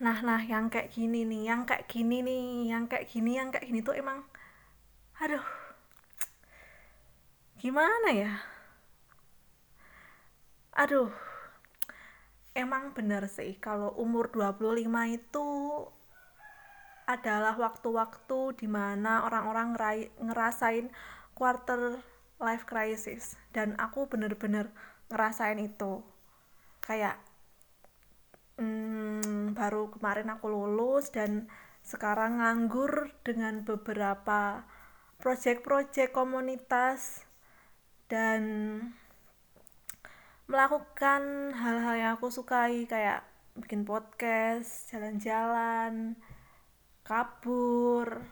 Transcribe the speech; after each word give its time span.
nah 0.00 0.18
nah 0.24 0.40
yang 0.40 0.72
kayak 0.72 0.90
gini 0.96 1.28
nih 1.28 1.52
yang 1.52 1.62
kayak 1.68 1.84
gini 1.84 2.24
nih 2.24 2.72
yang 2.72 2.84
kayak 2.88 3.06
gini 3.12 3.36
yang 3.36 3.52
kayak 3.52 3.68
gini 3.68 3.84
tuh 3.84 3.92
emang 3.92 4.24
aduh 5.20 5.44
gimana 7.60 8.08
ya? 8.08 8.40
Aduh 10.72 11.12
emang 12.56 12.96
bener 12.96 13.28
sih 13.28 13.60
kalau 13.60 13.92
umur 14.00 14.32
25 14.32 14.88
itu 15.12 15.48
adalah 17.04 17.58
waktu-waktu 17.60 18.56
di 18.56 18.68
mana 18.70 19.28
orang-orang 19.28 19.76
ngerasain 20.24 20.88
quarter 21.36 22.00
life 22.40 22.64
crisis. 22.64 23.36
Dan 23.52 23.76
aku 23.76 24.08
bener-bener 24.08 24.72
ngerasain 25.12 25.60
itu. 25.60 26.00
Kayak 26.80 27.20
hmm, 28.60 29.56
baru 29.56 29.88
kemarin 29.88 30.28
aku 30.28 30.52
lulus 30.52 31.08
dan 31.08 31.48
sekarang 31.80 32.44
nganggur 32.44 33.08
dengan 33.24 33.64
beberapa 33.64 34.68
proyek-proyek 35.18 36.12
komunitas 36.12 37.24
dan 38.12 38.42
melakukan 40.44 41.54
hal-hal 41.56 41.94
yang 41.96 42.12
aku 42.18 42.28
sukai 42.28 42.84
kayak 42.84 43.24
bikin 43.56 43.86
podcast, 43.86 44.90
jalan-jalan, 44.90 46.18
kabur, 47.06 48.22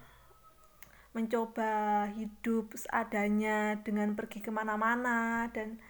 mencoba 1.17 2.06
hidup 2.15 2.75
seadanya 2.77 3.81
dengan 3.81 4.15
pergi 4.15 4.45
ke 4.45 4.51
mana-mana 4.53 5.48
dan 5.51 5.81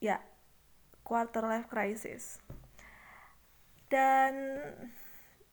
ya 0.00 0.18
quarter 1.06 1.46
life 1.46 1.70
crisis. 1.70 2.42
Dan 3.86 4.58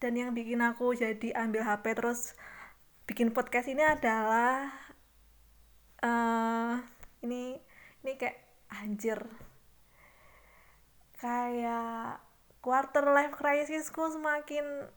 dan 0.02 0.14
yang 0.18 0.34
bikin 0.34 0.66
aku 0.66 0.98
jadi 0.98 1.38
ambil 1.38 1.62
HP 1.62 1.94
terus 1.94 2.34
bikin 3.06 3.30
podcast 3.30 3.70
ini 3.70 3.86
adalah 3.86 4.74
uh, 6.02 6.82
ini 7.22 7.62
ini 8.02 8.12
kayak 8.18 8.42
anjir. 8.74 9.22
Kayak 11.22 12.20
quarter 12.60 13.06
life 13.14 13.38
crisisku 13.38 14.10
semakin 14.10 14.90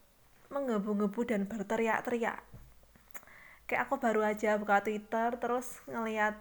menggebu-gebu 0.49 1.21
dan 1.29 1.45
berteriak-teriak. 1.45 2.41
Kayak 3.69 3.83
aku 3.85 4.01
baru 4.01 4.25
aja 4.25 4.57
buka 4.57 4.81
Twitter 4.81 5.37
terus 5.37 5.85
ngeliat 5.91 6.41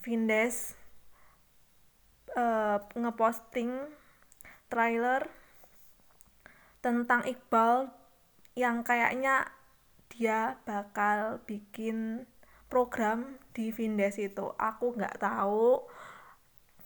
Vindes 0.00 0.78
uh, 2.36 2.78
ngeposting 2.94 3.72
trailer 4.68 5.26
tentang 6.84 7.26
Iqbal 7.26 7.90
yang 8.54 8.86
kayaknya 8.86 9.50
dia 10.12 10.60
bakal 10.62 11.42
bikin 11.44 12.28
program 12.70 13.40
di 13.56 13.74
Vindes 13.74 14.20
itu. 14.20 14.54
Aku 14.54 14.94
nggak 14.94 15.18
tahu 15.18 15.82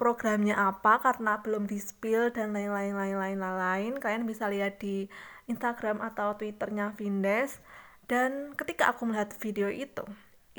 programnya 0.01 0.57
apa 0.57 0.97
karena 1.05 1.45
belum 1.45 1.69
di 1.69 1.77
spill 1.77 2.33
dan 2.33 2.57
lain-lain 2.57 2.97
lain-lain 2.97 3.37
lain 3.37 3.93
kalian 4.01 4.25
bisa 4.25 4.49
lihat 4.49 4.81
di 4.81 5.13
Instagram 5.45 6.01
atau 6.01 6.39
Twitternya 6.39 6.97
Vindes. 6.97 7.61
Dan 8.09 8.57
ketika 8.59 8.91
aku 8.91 9.07
melihat 9.07 9.31
video 9.39 9.71
itu 9.71 10.03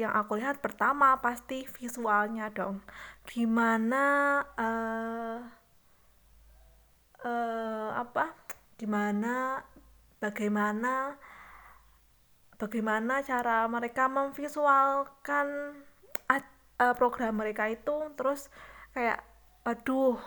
yang 0.02 0.14
aku 0.18 0.42
lihat 0.42 0.60
pertama 0.60 1.18
pasti 1.22 1.64
visualnya 1.78 2.50
dong. 2.50 2.82
Gimana 3.30 4.04
uh, 4.58 5.38
uh, 7.22 7.90
apa? 7.96 8.34
Gimana 8.82 9.62
bagaimana 10.18 11.16
bagaimana 12.58 13.22
cara 13.22 13.66
mereka 13.70 14.10
memvisualkan 14.10 15.78
uh, 16.82 16.94
program 16.98 17.38
mereka 17.38 17.70
itu? 17.70 18.10
Terus 18.18 18.50
kayak 18.98 19.22
aduh 19.62 20.18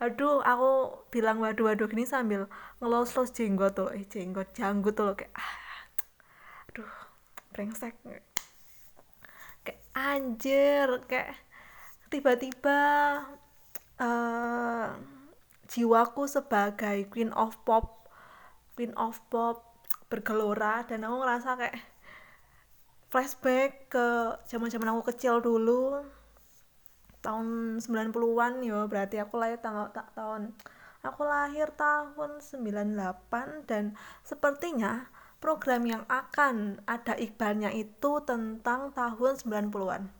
aduh 0.00 0.40
aku 0.40 0.70
bilang 1.12 1.44
waduh 1.44 1.68
waduh 1.68 1.84
gini 1.84 2.08
sambil 2.08 2.48
ngelos 2.80 3.12
los 3.20 3.36
jenggot 3.36 3.76
tuh 3.76 3.92
eh 3.92 4.08
jenggot 4.08 4.48
janggut 4.56 4.96
tuh 4.96 5.12
kayak 5.12 5.28
ah, 5.36 5.52
aduh 6.72 6.88
brengsek 7.52 7.92
anjir 10.00 10.88
kayak 11.04 11.36
tiba-tiba 12.08 12.80
uh, 14.00 14.88
jiwaku 15.70 16.26
sebagai 16.26 17.06
queen 17.12 17.30
of 17.36 17.54
pop 17.62 18.08
queen 18.74 18.96
of 18.96 19.20
pop 19.28 19.70
bergelora 20.10 20.82
dan 20.88 21.06
aku 21.06 21.16
ngerasa 21.22 21.50
kayak 21.60 21.78
flashback 23.12 23.90
ke 23.92 24.06
zaman-zaman 24.50 24.90
aku 24.90 25.14
kecil 25.14 25.38
dulu 25.38 26.02
tahun 27.20 27.78
90-an 27.78 28.64
yo 28.64 28.88
berarti 28.88 29.20
aku 29.20 29.36
lahir 29.38 29.60
tanggal 29.60 29.92
tak 29.92 30.10
tahun 30.16 30.56
aku 31.04 31.22
lahir 31.22 31.68
tahun 31.76 32.40
98 32.40 33.68
dan 33.68 33.94
sepertinya 34.24 35.06
program 35.40 35.82
yang 35.88 36.02
akan 36.06 36.84
ada 36.84 37.16
iklannya 37.16 37.72
itu 37.72 38.20
tentang 38.28 38.92
tahun 38.92 39.40
90-an. 39.40 40.12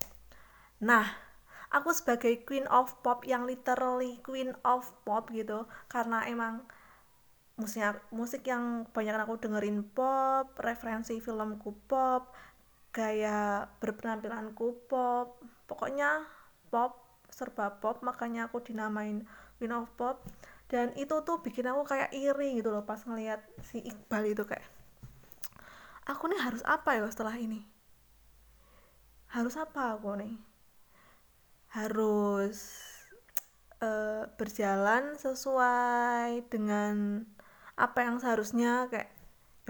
Nah, 0.80 1.06
aku 1.70 1.92
sebagai 1.92 2.40
queen 2.48 2.66
of 2.66 2.96
pop 3.04 3.22
yang 3.28 3.44
literally 3.44 4.18
queen 4.26 4.56
of 4.66 4.88
pop 5.06 5.30
gitu 5.30 5.68
karena 5.86 6.26
emang 6.26 6.66
musiknya 7.60 8.00
musik 8.08 8.42
yang 8.48 8.88
banyak 8.90 9.20
aku 9.20 9.36
dengerin 9.36 9.84
pop, 9.92 10.56
referensi 10.64 11.20
filmku 11.20 11.76
pop, 11.84 12.32
gaya 12.90 13.68
berpenampilanku 13.78 14.88
pop, 14.88 15.38
pokoknya 15.68 16.24
pop 16.72 16.96
serba 17.30 17.78
pop 17.78 18.02
makanya 18.02 18.48
aku 18.50 18.64
dinamain 18.64 19.22
queen 19.60 19.76
of 19.76 19.86
pop 19.94 20.24
dan 20.72 20.90
itu 20.96 21.20
tuh 21.22 21.44
bikin 21.44 21.68
aku 21.68 21.86
kayak 21.86 22.10
iri 22.16 22.58
gitu 22.58 22.72
loh 22.72 22.82
pas 22.82 22.98
ngeliat 23.04 23.44
si 23.62 23.84
Iqbal 23.84 24.34
itu 24.34 24.42
kayak 24.42 24.79
aku 26.06 26.30
nih 26.30 26.40
harus 26.40 26.62
apa 26.64 26.96
ya 26.96 27.04
setelah 27.08 27.36
ini? 27.36 27.64
Harus 29.32 29.54
apa 29.58 29.96
aku 29.98 30.16
nih? 30.16 30.36
Harus 31.70 32.80
uh, 33.80 34.28
berjalan 34.36 35.16
sesuai 35.16 36.46
dengan 36.52 37.24
apa 37.80 37.98
yang 38.04 38.20
seharusnya 38.20 38.92
kayak 38.92 39.10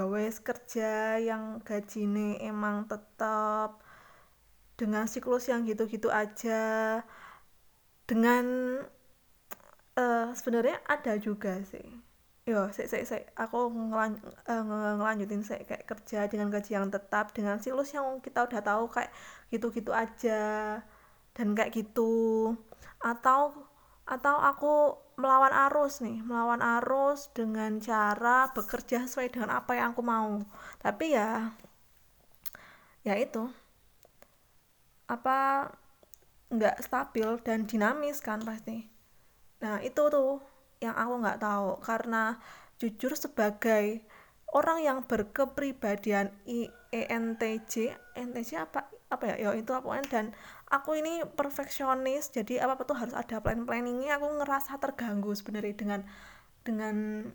ya 0.00 0.08
wes 0.08 0.40
kerja 0.40 1.20
yang 1.20 1.60
gaji 1.60 2.08
nih 2.08 2.48
emang 2.48 2.88
tetap 2.88 3.84
dengan 4.80 5.04
siklus 5.04 5.52
yang 5.52 5.68
gitu-gitu 5.68 6.08
aja 6.08 7.04
dengan 8.08 8.80
uh, 10.00 10.32
sebenarnya 10.32 10.80
ada 10.88 11.20
juga 11.20 11.60
sih 11.68 12.00
yo 12.50 12.66
saya 12.74 12.90
saya 12.90 13.04
saya 13.06 13.22
aku 13.38 13.70
ngelan, 13.70 14.18
uh, 14.50 14.62
ngelanjutin 14.98 15.46
saya 15.46 15.62
kayak 15.62 15.86
kerja 15.86 16.26
dengan 16.26 16.50
gaji 16.50 16.70
yang 16.74 16.90
tetap 16.90 17.30
dengan 17.30 17.62
siklus 17.62 17.94
yang 17.94 18.18
kita 18.18 18.44
udah 18.50 18.60
tahu 18.60 18.84
kayak 18.90 19.10
gitu-gitu 19.54 19.94
aja. 19.94 20.42
Dan 21.30 21.54
kayak 21.54 21.70
gitu. 21.72 22.52
Atau 22.98 23.54
atau 24.04 24.36
aku 24.42 24.98
melawan 25.14 25.54
arus 25.70 26.02
nih. 26.02 26.18
Melawan 26.26 26.58
arus 26.80 27.30
dengan 27.30 27.78
cara 27.78 28.50
bekerja 28.50 29.06
sesuai 29.06 29.30
dengan 29.30 29.54
apa 29.62 29.78
yang 29.78 29.94
aku 29.94 30.02
mau. 30.02 30.42
Tapi 30.82 31.14
ya 31.14 31.54
ya 33.06 33.14
itu. 33.14 33.46
Apa 35.06 35.70
nggak 36.50 36.82
stabil 36.82 37.28
dan 37.46 37.64
dinamis 37.70 38.18
kan 38.18 38.42
pasti. 38.42 38.90
Nah 39.62 39.78
itu 39.86 40.02
tuh 40.10 40.49
yang 40.80 40.96
aku 40.96 41.14
nggak 41.20 41.40
tahu. 41.40 41.70
Karena 41.84 42.36
jujur 42.80 43.12
sebagai 43.14 44.04
orang 44.50 44.82
yang 44.82 44.98
berkepribadian 45.06 46.34
IENTJ 46.48 47.94
NTJ 48.18 48.50
apa 48.66 48.88
apa 49.12 49.24
ya? 49.34 49.36
Ya 49.36 49.50
itu 49.54 49.70
apa 49.76 50.00
dan 50.08 50.34
aku 50.70 50.98
ini 50.98 51.22
perfeksionis 51.24 52.30
jadi 52.34 52.66
apa 52.66 52.78
apa 52.78 52.82
tuh 52.88 52.96
harus 52.98 53.14
ada 53.14 53.42
plan 53.42 53.62
planningnya 53.68 54.18
aku 54.18 54.26
ngerasa 54.42 54.78
terganggu 54.78 55.34
sebenarnya 55.34 55.74
dengan 55.74 56.00
dengan 56.62 57.26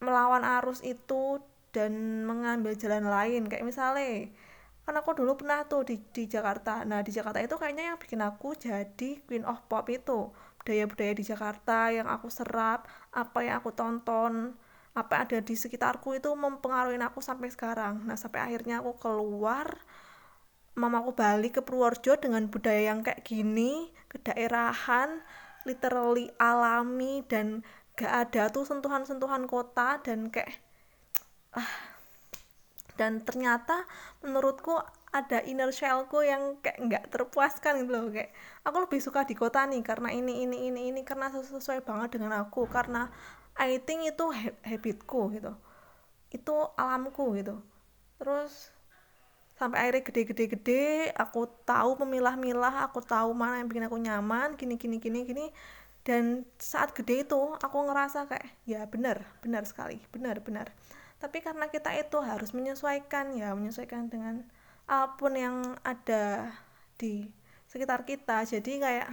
melawan 0.00 0.44
arus 0.60 0.84
itu 0.84 1.40
dan 1.72 2.24
mengambil 2.24 2.72
jalan 2.76 3.04
lain. 3.06 3.48
Kayak 3.50 3.66
misalnya 3.68 4.32
kan 4.86 4.94
aku 5.02 5.18
dulu 5.18 5.34
pernah 5.34 5.66
tuh 5.66 5.82
di, 5.82 5.98
di 6.14 6.30
Jakarta. 6.30 6.86
Nah 6.86 7.02
di 7.02 7.10
Jakarta 7.10 7.42
itu 7.42 7.58
kayaknya 7.58 7.92
yang 7.92 7.98
bikin 7.98 8.22
aku 8.22 8.54
jadi 8.54 9.20
queen 9.26 9.44
of 9.44 9.60
pop 9.66 9.90
itu 9.90 10.30
budaya-budaya 10.66 11.14
di 11.14 11.22
Jakarta 11.22 11.94
yang 11.94 12.10
aku 12.10 12.26
serap 12.26 12.90
apa 13.14 13.38
yang 13.46 13.62
aku 13.62 13.70
tonton 13.70 14.58
apa 14.98 15.10
yang 15.14 15.22
ada 15.30 15.38
di 15.46 15.54
sekitarku 15.54 16.18
itu 16.18 16.34
mempengaruhi 16.34 16.98
aku 16.98 17.22
sampai 17.22 17.52
sekarang. 17.54 18.02
Nah 18.02 18.18
sampai 18.18 18.42
akhirnya 18.42 18.82
aku 18.82 18.98
keluar 18.98 19.78
mamaku 20.74 21.14
balik 21.14 21.60
ke 21.60 21.62
Purworejo 21.62 22.18
dengan 22.18 22.50
budaya 22.50 22.90
yang 22.90 23.06
kayak 23.06 23.22
gini 23.22 23.94
kedaerahan 24.10 25.22
literally 25.68 26.32
alami 26.36 27.22
dan 27.30 27.62
gak 27.96 28.28
ada 28.28 28.52
tuh 28.52 28.66
sentuhan-sentuhan 28.66 29.46
kota 29.46 30.02
dan 30.02 30.34
kayak 30.34 30.58
ah. 31.54 31.94
Dan 32.96 33.20
ternyata 33.28 33.84
menurutku 34.24 34.80
ada 35.12 35.38
inner 35.46 35.70
shellku 35.70 36.20
yang 36.26 36.58
kayak 36.60 36.78
nggak 36.82 37.04
terpuaskan 37.12 37.84
gitu 37.84 37.90
loh. 37.92 38.06
Kayak 38.10 38.34
aku 38.66 38.76
lebih 38.84 39.00
suka 39.00 39.22
di 39.22 39.34
kota 39.38 39.64
nih 39.64 39.82
karena 39.86 40.10
ini 40.12 40.44
ini 40.44 40.68
ini 40.70 40.80
ini 40.90 41.00
karena 41.06 41.30
sesuai 41.30 41.86
banget 41.86 42.18
dengan 42.18 42.34
aku 42.42 42.66
karena 42.66 43.08
I 43.56 43.80
think 43.80 44.04
itu 44.04 44.24
habitku 44.66 45.32
gitu. 45.32 45.52
Itu 46.28 46.54
alamku 46.76 47.32
gitu. 47.38 47.62
Terus 48.20 48.74
sampai 49.56 49.88
akhirnya 49.88 50.04
gede-gede-gede 50.04 51.16
aku 51.16 51.48
tahu 51.64 51.96
memilah-milah 52.04 52.84
aku 52.84 53.00
tahu 53.00 53.32
mana 53.32 53.64
yang 53.64 53.72
bikin 53.72 53.88
aku 53.88 53.96
nyaman 53.96 54.58
gini 54.60 54.76
gini 54.76 55.00
gini 55.00 55.24
gini. 55.24 55.46
Dan 56.06 56.46
saat 56.60 56.94
gede 56.94 57.26
itu 57.26 57.40
aku 57.58 57.76
ngerasa 57.82 58.30
kayak 58.30 58.46
ya 58.62 58.86
benar 58.86 59.26
benar 59.42 59.64
sekali 59.66 59.98
benar 60.12 60.38
benar. 60.44 60.70
Tapi 61.16 61.40
karena 61.40 61.72
kita 61.72 61.96
itu 61.96 62.20
harus 62.20 62.52
menyesuaikan 62.52 63.32
ya 63.32 63.56
menyesuaikan 63.56 64.12
dengan 64.12 64.44
apa 64.86 65.18
pun 65.18 65.34
yang 65.34 65.74
ada 65.82 66.54
di 66.94 67.26
sekitar 67.66 68.06
kita 68.06 68.46
jadi 68.46 68.72
kayak 68.78 69.08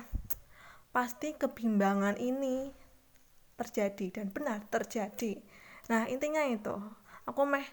pasti 0.93 1.33
kebimbangan 1.33 2.21
ini 2.21 2.69
terjadi 3.57 4.21
dan 4.21 4.27
benar 4.29 4.61
terjadi. 4.69 5.41
Nah 5.89 6.05
intinya 6.05 6.45
itu 6.45 6.77
aku 7.25 7.41
meh 7.49 7.65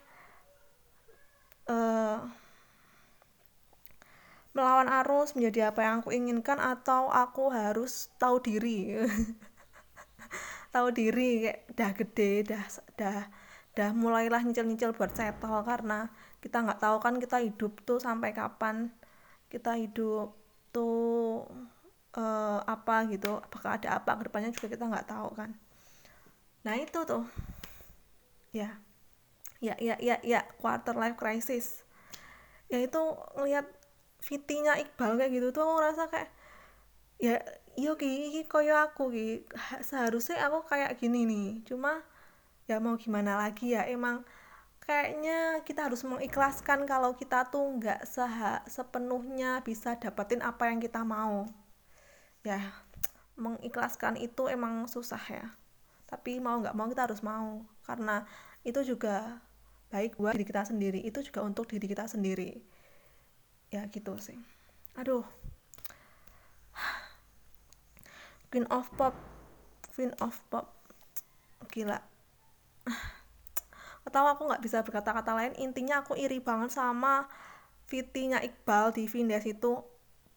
uh, 1.69 2.25
melawan 4.56 4.88
arus 5.05 5.37
menjadi 5.37 5.70
apa 5.70 5.81
yang 5.85 5.94
aku 6.00 6.11
inginkan 6.17 6.58
atau 6.58 7.12
aku 7.12 7.52
harus 7.52 8.08
tahu 8.17 8.41
diri? 8.41 8.97
Tahu 10.70 10.94
diri 10.94 11.50
kayak 11.50 11.61
dah 11.75 11.91
gede 11.99 12.32
dah 12.47 12.64
dah 12.94 13.26
dah 13.75 13.95
mulailah 13.95 14.43
nyicil-nyicil 14.43 14.93
buat 14.99 15.15
settle 15.15 15.63
karena 15.63 16.11
kita 16.43 16.65
nggak 16.65 16.81
tahu 16.83 16.97
kan 16.99 17.15
kita 17.23 17.39
hidup 17.45 17.79
tuh 17.87 18.01
sampai 18.03 18.35
kapan. 18.35 18.91
Kita 19.51 19.77
hidup 19.79 20.35
tuh 20.71 21.47
uh, 22.15 22.61
apa 22.67 23.07
gitu 23.11 23.39
apakah 23.39 23.79
ada 23.79 23.99
apa 23.99 24.19
ke 24.19 24.23
depannya 24.31 24.51
juga 24.55 24.69
kita 24.73 24.85
nggak 24.91 25.09
tahu 25.11 25.29
kan. 25.37 25.51
Nah 26.67 26.75
itu 26.79 27.01
tuh. 27.07 27.25
Ya. 28.51 28.81
Ya 29.61 29.77
ya 29.77 30.01
ya 30.01 30.17
ya 30.25 30.41
quarter 30.59 30.97
life 30.97 31.21
crisis. 31.21 31.85
Ya 32.73 32.81
itu 32.81 33.01
ngelihat 33.37 33.69
fitinya 34.21 34.77
Iqbal 34.79 35.21
kayak 35.21 35.33
gitu 35.37 35.49
tuh 35.53 35.65
aku 35.65 35.73
ngerasa 35.81 36.03
kayak 36.09 36.31
ya 37.21 37.37
yo 37.77 38.01
ki 38.01 38.49
koyo 38.49 38.81
aku 38.81 39.13
ki. 39.13 39.29
Seharusnya 39.85 40.49
aku 40.49 40.65
kayak 40.65 40.97
gini 40.97 41.29
nih. 41.29 41.49
Cuma 41.69 42.01
ya 42.71 42.79
mau 42.79 42.95
gimana 42.95 43.35
lagi 43.35 43.75
ya. 43.75 43.83
Emang 43.91 44.23
kayaknya 44.79 45.67
kita 45.67 45.91
harus 45.91 46.07
mengikhlaskan 46.07 46.87
kalau 46.87 47.19
kita 47.19 47.51
tuh 47.51 47.67
nggak 47.67 48.07
seha 48.07 48.63
sepenuhnya 48.71 49.59
bisa 49.67 49.99
dapetin 49.99 50.39
apa 50.47 50.71
yang 50.71 50.79
kita 50.79 51.03
mau. 51.03 51.51
Ya 52.47 52.63
mengikhlaskan 53.35 54.23
itu 54.23 54.47
emang 54.47 54.87
susah 54.87 55.21
ya. 55.27 55.51
Tapi 56.07 56.39
mau 56.39 56.63
nggak 56.63 56.79
mau 56.79 56.87
kita 56.87 57.11
harus 57.11 57.27
mau. 57.27 57.67
Karena 57.83 58.23
itu 58.63 58.79
juga 58.87 59.43
baik 59.91 60.23
buat 60.23 60.39
diri 60.39 60.47
kita 60.47 60.63
sendiri 60.71 61.03
itu 61.03 61.19
juga 61.27 61.43
untuk 61.43 61.67
diri 61.67 61.91
kita 61.91 62.07
sendiri. 62.07 62.55
Ya 63.75 63.83
gitu 63.91 64.15
sih. 64.23 64.39
Aduh. 64.95 65.27
Queen 68.51 68.67
of 68.71 68.87
Pop 68.95 69.15
Queen 69.95 70.15
of 70.23 70.39
Pop. 70.51 70.71
Gila 71.71 72.10
atau 74.06 74.25
aku 74.27 74.49
nggak 74.49 74.62
bisa 74.65 74.81
berkata-kata 74.87 75.32
lain. 75.37 75.53
Intinya 75.61 76.05
aku 76.05 76.17
iri 76.17 76.41
banget 76.41 76.73
sama 76.75 77.29
fitinya 77.91 78.41
Iqbal 78.41 78.94
di 78.97 79.09
Vindes 79.11 79.44
itu. 79.44 79.82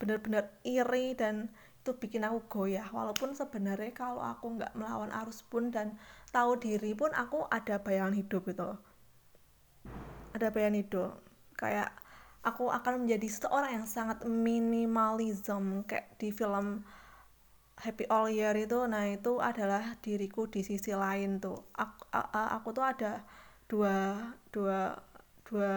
Bener-bener 0.02 0.52
iri 0.68 1.16
dan 1.16 1.54
itu 1.84 1.96
bikin 1.96 2.28
aku 2.28 2.44
goyah. 2.48 2.88
Walaupun 2.92 3.36
sebenarnya 3.36 3.92
kalau 3.96 4.24
aku 4.24 4.60
nggak 4.60 4.76
melawan 4.76 5.12
arus 5.24 5.44
pun 5.48 5.72
dan 5.72 5.96
tahu 6.32 6.60
diri 6.60 6.92
pun 6.96 7.12
aku 7.16 7.48
ada 7.48 7.80
bayangan 7.80 8.16
hidup 8.16 8.44
gitu 8.48 8.80
ada 10.34 10.50
bayangan 10.50 10.78
hidup. 10.82 11.12
Kayak 11.54 11.94
aku 12.42 12.68
akan 12.68 13.06
menjadi 13.06 13.28
seorang 13.30 13.72
yang 13.82 13.88
sangat 13.88 14.26
minimalism 14.26 15.86
kayak 15.86 16.18
di 16.18 16.34
film 16.34 16.84
Happy 17.84 18.08
All 18.08 18.32
Year 18.32 18.56
itu 18.56 18.88
nah 18.88 19.04
itu 19.04 19.44
adalah 19.44 20.00
diriku 20.00 20.48
di 20.48 20.64
sisi 20.64 20.96
lain 20.96 21.44
tuh. 21.44 21.60
Aku, 21.76 22.08
aku 22.32 22.72
tuh 22.72 22.86
ada 22.88 23.28
dua 23.68 24.24
dua 24.56 24.96
dua 25.44 25.76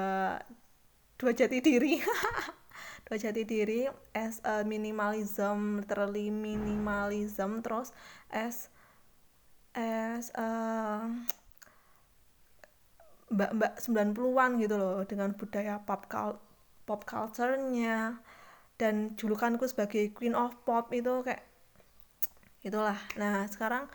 dua 1.18 1.30
jati 1.34 1.58
diri. 1.58 1.98
Dua 3.06 3.22
jati 3.22 3.46
diri 3.46 3.86
as 4.18 4.42
a 4.42 4.66
minimalism 4.66 5.78
literally 5.78 6.26
minimalism 6.26 7.62
terus 7.62 7.94
as 8.34 8.66
as 9.78 10.34
uh, 10.34 11.06
mbak-mbak 13.30 13.78
90-an 13.78 14.50
gitu 14.58 14.74
loh 14.74 15.06
dengan 15.06 15.30
budaya 15.38 15.78
pop 15.86 16.10
pop 16.82 17.00
culture-nya. 17.06 18.18
Dan 18.74 19.14
julukanku 19.14 19.70
sebagai 19.70 20.10
Queen 20.10 20.34
of 20.36 20.52
Pop 20.66 20.92
itu 20.92 21.22
kayak 21.24 21.46
itulah. 22.66 22.98
Nah 23.14 23.46
sekarang 23.46 23.86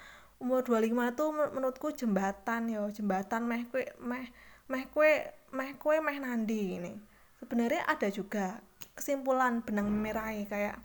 umur 0.41 0.65
25 0.65 0.89
itu 1.13 1.25
menurutku 1.53 1.87
jembatan 1.93 2.71
ya 2.71 2.81
jembatan 2.89 3.45
meh 3.45 3.67
kue 3.69 3.85
meh 4.01 4.25
meh 4.71 4.83
kue 4.89 5.11
meh 5.53 5.71
kue 5.77 5.99
meh 5.99 6.17
nandi 6.17 6.81
ini. 6.81 6.93
Sebenarnya 7.37 7.85
ada 7.85 8.07
juga 8.07 8.63
kesimpulan 8.95 9.61
benang 9.61 9.91
merah 9.91 10.31
kayak 10.47 10.79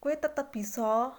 kue 0.00 0.16
tetap 0.16 0.50
bisa 0.50 1.12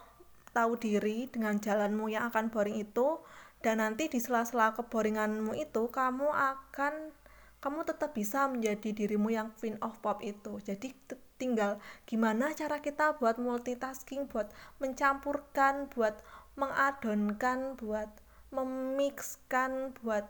tahu 0.52 0.76
diri 0.76 1.32
dengan 1.32 1.62
jalanmu 1.62 2.12
yang 2.12 2.28
akan 2.28 2.52
boring 2.52 2.82
itu 2.82 3.24
dan 3.62 3.80
nanti 3.80 4.10
di 4.10 4.20
sela-sela 4.20 4.74
keboringanmu 4.74 5.54
itu 5.56 5.88
kamu 5.94 6.28
akan 6.28 7.14
kamu 7.62 7.86
tetap 7.86 8.18
bisa 8.18 8.50
menjadi 8.50 8.90
dirimu 8.90 9.30
yang 9.30 9.54
queen 9.62 9.78
of 9.86 10.02
pop 10.02 10.18
itu. 10.26 10.58
Jadi 10.66 10.98
tinggal 11.42 11.82
gimana 12.06 12.54
cara 12.54 12.78
kita 12.86 13.18
buat 13.18 13.42
multitasking 13.42 14.30
buat 14.30 14.54
mencampurkan 14.78 15.90
buat 15.90 16.22
mengadonkan 16.54 17.74
buat 17.82 18.14
memixkan 18.54 19.98
buat 19.98 20.30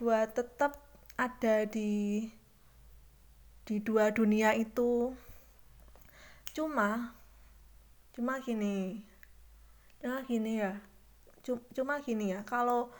buat 0.00 0.32
tetap 0.32 0.80
ada 1.18 1.66
di 1.66 2.24
di 3.68 3.76
dua 3.84 4.08
dunia 4.14 4.56
itu. 4.56 5.12
Cuma 6.56 7.12
cuma 8.16 8.40
gini 8.42 9.04
cuma 10.02 10.22
gini 10.26 10.58
ya 10.58 10.74
cuma 11.74 12.02
gini 12.02 12.34
ya 12.34 12.42
kalau 12.42 12.90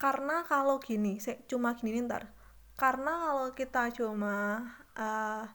karena 0.00 0.44
kalau 0.44 0.76
gini 0.78 1.16
cuma 1.48 1.72
gini 1.74 2.04
ntar. 2.04 2.28
Karena 2.76 3.12
kalau 3.32 3.48
kita 3.56 3.88
cuma 3.96 4.60
uh, 4.92 5.48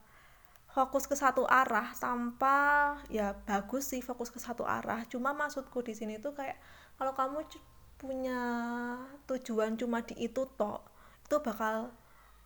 fokus 0.72 1.04
ke 1.04 1.16
satu 1.20 1.44
arah 1.44 1.92
tanpa 2.00 2.96
ya 3.12 3.36
bagus 3.44 3.92
sih 3.92 4.00
fokus 4.00 4.32
ke 4.32 4.40
satu 4.40 4.63
arah. 4.63 5.04
Cuma 5.12 5.36
maksudku 5.36 5.84
di 5.84 5.92
sini 5.92 6.18
tuh 6.18 6.32
kayak 6.32 6.56
kalau 6.96 7.12
kamu 7.12 7.44
punya 8.00 8.42
tujuan 9.30 9.78
cuma 9.78 10.01
di 10.01 10.18
itu 10.25 10.48
toh 10.58 10.82
itu 11.28 11.38
bakal 11.44 11.94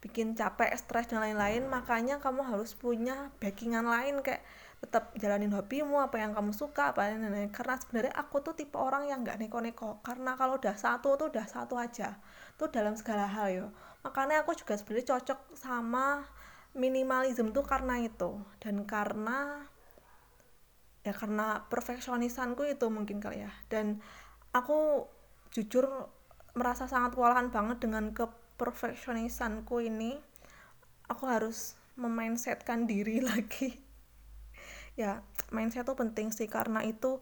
bikin 0.03 0.37
capek 0.37 0.73
stres 0.77 1.09
dan 1.09 1.21
lain-lain. 1.21 1.69
Makanya 1.69 2.17
kamu 2.17 2.45
harus 2.45 2.73
punya 2.73 3.29
backingan 3.41 3.85
lain 3.85 4.21
kayak 4.25 4.41
tetap 4.81 5.17
jalanin 5.17 5.49
hobimu 5.49 5.97
apa 5.97 6.21
yang 6.21 6.37
kamu 6.37 6.53
suka 6.53 6.93
apa 6.93 7.09
ini 7.09 7.25
lain 7.25 7.49
karena 7.49 7.73
sebenarnya 7.79 8.13
aku 8.13 8.37
tuh 8.45 8.53
tipe 8.53 8.77
orang 8.77 9.09
yang 9.09 9.21
nggak 9.21 9.37
neko-neko. 9.41 10.01
Karena 10.01 10.33
kalau 10.33 10.57
udah 10.57 10.73
satu 10.73 11.13
tuh 11.17 11.29
udah 11.29 11.45
satu 11.45 11.77
aja. 11.77 12.17
Tuh 12.57 12.69
dalam 12.73 12.97
segala 12.97 13.29
hal 13.29 13.47
yo. 13.53 13.67
Makanya 14.05 14.45
aku 14.45 14.53
juga 14.53 14.77
sebenarnya 14.77 15.17
cocok 15.17 15.57
sama 15.57 16.25
minimalism 16.75 17.55
tuh 17.55 17.63
karena 17.63 18.03
itu. 18.03 18.37
Dan 18.59 18.83
karena 18.83 19.65
ya 21.05 21.13
karena 21.15 21.63
perfeksionisanku 21.71 22.67
itu 22.67 22.85
mungkin 22.91 23.23
kali 23.23 23.47
ya. 23.47 23.51
Dan 23.71 24.03
aku 24.51 25.07
jujur 25.55 25.87
merasa 26.55 26.87
sangat 26.87 27.15
kewalahan 27.15 27.49
banget 27.49 27.81
dengan 27.81 28.11
keperfeksionisanku 28.11 29.81
ini. 29.81 30.19
Aku 31.07 31.25
harus 31.25 31.79
memindsetkan 31.95 32.85
diri 32.85 33.23
lagi. 33.31 33.79
Ya 34.99 35.23
mindset 35.51 35.87
tuh 35.87 35.95
penting 35.95 36.31
sih 36.31 36.47
karena 36.47 36.83
itu 36.83 37.19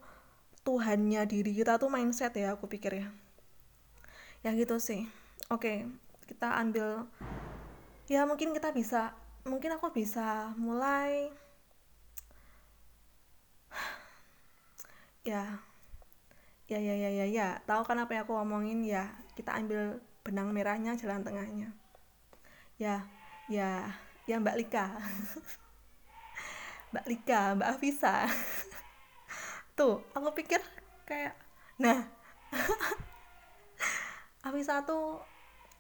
Tuhannya 0.63 1.27
diri 1.27 1.51
kita 1.51 1.75
tuh 1.75 1.91
mindset 1.91 2.33
ya 2.33 2.55
aku 2.57 2.65
pikir 2.65 3.05
ya. 3.05 3.07
Ya 4.41 4.51
gitu 4.55 4.81
sih. 4.81 5.05
Oke 5.51 5.85
kita 6.23 6.55
ambil 6.55 7.07
ya 8.07 8.23
mungkin 8.23 8.55
kita 8.55 8.71
bisa 8.71 9.15
mungkin 9.43 9.75
aku 9.75 9.91
bisa 9.91 10.51
mulai. 10.59 11.31
Ya. 15.23 15.63
Ya 16.67 16.79
ya 16.79 16.95
ya 16.95 17.23
ya 17.27 17.47
tahu 17.63 17.87
kan 17.87 17.95
apa 17.95 18.11
yang 18.11 18.23
aku 18.27 18.35
ngomongin 18.35 18.83
ya 18.83 19.07
kita 19.39 19.55
ambil 19.55 20.03
benang 20.23 20.51
merahnya 20.51 20.99
jalan 20.99 21.23
tengahnya. 21.23 21.71
Ya 22.75 23.07
ya 23.47 23.87
ya 24.27 24.35
Mbak 24.39 24.57
Lika. 24.59 24.99
Mbak 26.91 27.05
Lika 27.07 27.55
Mbak 27.55 27.69
Afisa. 27.79 28.27
Tuh 29.79 30.03
aku 30.11 30.29
pikir 30.35 30.59
kayak 31.07 31.39
nah. 31.79 32.03
Afisa 34.47 34.83
tuh 34.83 35.23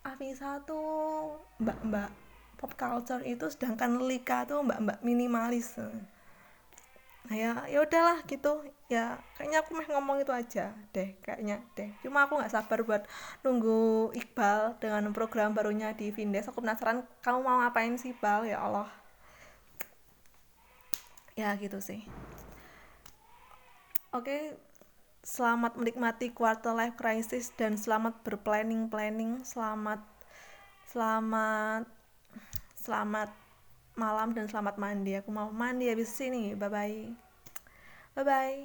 Afisa 0.07 0.55
tuh 0.63 1.35
mbak-mbak 1.59 2.22
pop 2.63 2.79
culture 2.79 3.19
itu 3.27 3.43
sedangkan 3.51 3.99
Lika 4.07 4.47
tuh 4.47 4.63
mbak-mbak 4.63 5.03
minimalis. 5.03 5.75
Nah 7.27 7.35
ya 7.35 7.51
ya 7.67 7.83
udahlah 7.83 8.23
gitu. 8.23 8.63
Ya 8.87 9.19
kayaknya 9.35 9.67
aku 9.67 9.75
mah 9.75 9.87
ngomong 9.91 10.23
itu 10.23 10.31
aja 10.31 10.71
deh 10.95 11.11
kayaknya 11.19 11.59
deh. 11.75 11.91
Cuma 11.99 12.23
aku 12.23 12.39
nggak 12.39 12.55
sabar 12.55 12.79
buat 12.87 13.03
nunggu 13.43 14.15
Iqbal 14.15 14.79
dengan 14.79 15.11
program 15.11 15.51
barunya 15.51 15.91
di 15.91 16.15
Vindes. 16.15 16.47
Aku 16.47 16.63
penasaran 16.63 17.03
kamu 17.19 17.43
mau 17.43 17.59
ngapain 17.59 17.99
sih 17.99 18.15
Bal? 18.15 18.47
Ya 18.47 18.63
Allah. 18.63 18.87
Ya 21.35 21.51
gitu 21.59 21.83
sih. 21.83 22.07
Oke 24.15 24.55
selamat 25.23 25.75
menikmati 25.75 26.31
quarter 26.31 26.71
life 26.71 26.95
crisis 26.95 27.51
dan 27.55 27.79
selamat 27.79 28.23
berplanning 28.27 28.91
planning 28.91 29.39
selamat 29.47 30.03
selamat 30.91 32.02
selamat 32.83 33.31
malam 33.95 34.35
dan 34.35 34.51
selamat 34.51 34.75
mandi. 34.75 35.15
Aku 35.15 35.31
mau 35.31 35.47
mandi 35.55 35.87
habis 35.87 36.11
sini. 36.11 36.51
Bye 36.59 36.67
bye 36.69 36.99
bye 38.13 38.25
bye 38.27 38.61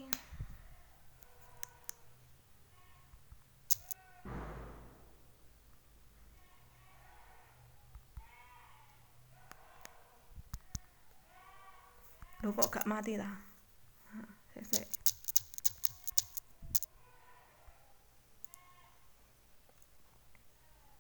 Loh 12.38 12.54
kok 12.54 12.70
gak 12.70 12.86
mati 12.86 13.18
lah? 13.18 13.34
Nah, 14.14 14.30